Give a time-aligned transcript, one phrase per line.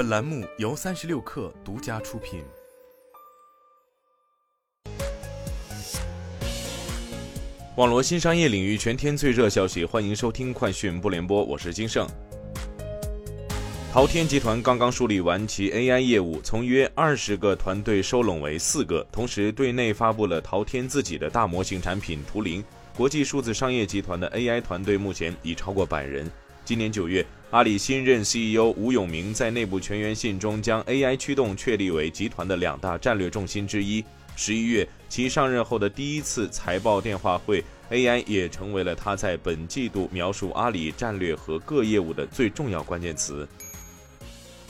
[0.00, 2.42] 本栏目由三十六氪独家出品。
[7.76, 12.08] 网络新商业领域全天最热消息，欢迎收听快讯不联播，我是金盛。
[13.92, 22.64] 淘天集团刚刚梳理完其 AI 业务，从约二十个团队收拢为四个，同时对内发布了淘天自己的大模型产品图灵。
[22.96, 26.26] 国际数字商业集团的 AI 团队目前已超过百人。
[26.70, 34.04] 今年九月，阿里新任 CEO 吴永明在内部全员信中将 AI 驱动确立为集团的两大战略重心之一。
[34.36, 43.48] 十一月，其上任后的第一次财报电话会，AI 也成为了他在本季度描述阿里战略和各业务的最重要关键词。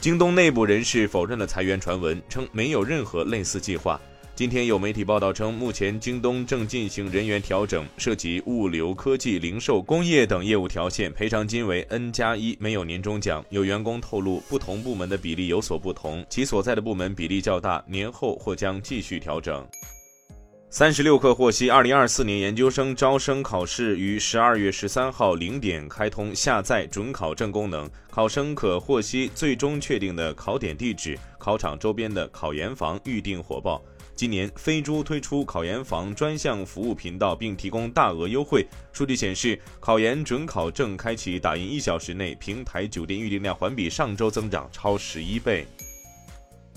[0.00, 4.00] 京东内部人士否认了裁员传闻，称没有任何类似计划。
[4.34, 13.44] 今天有媒体报道称，目前京东正进行人员调整，涉及物流、科技、零售、工业等业务条线，赔偿金为 N 加一，没有年终奖。
[13.50, 19.66] 有员工透露，不同部门的比例有所不同，其所在的部门比例较大，年后或将继续调整。
[20.70, 33.82] 三十六氪获悉，二零二四年研究生招生考试于十二月十三号零点开通下载准考证功能，考生可获悉最终确定的考点地址、考场周边的考研房预订火爆。
[34.20, 38.66] 今年飞猪推出考研房专项服务频道，并提供大额优惠。
[38.92, 45.66] 数据显示，考研准考证开启打印一小时内，平台酒店预订量环比上周增长超十一倍。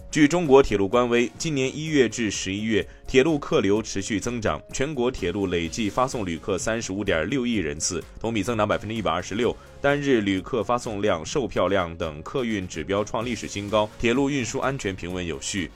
[0.10, 15.70] 据中国铁路官微，今年一月至十一月，铁路客流持续增长，全国铁路累计发送旅客三十五点六亿人次，同比增长百分之一百二十六，单日旅客发送量、售票量等客运指标创历史新高，铁路运输安全平稳有序。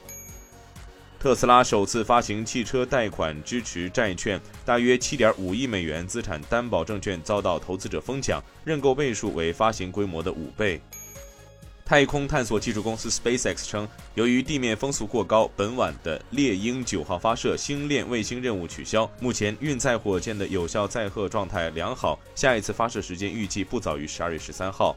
[1.19, 10.79] 特斯拉首次发行汽车贷款支持债券，大约七点五亿美元资产担保证券遭到投资者疯抢，认购倍数为发行规模的五倍。
[11.83, 19.09] 太空探索技术公司 SpaceX 称，由于地面风速过高，本晚的猎鹰九号发射星链卫星任务取消。
[19.19, 24.95] 目前运载火箭的有效载荷状态良好，下一次发射时间预计不早于十二月十三号。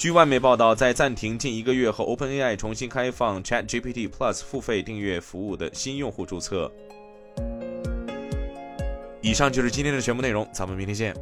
[0.00, 6.72] 据外媒报道，在暂停近一个月后，OpenAI 重新开放 ChatGPT Plus 付费订阅服务的新用户注册。
[9.20, 11.14] 以上就是今天的全部内容，咱们明天见。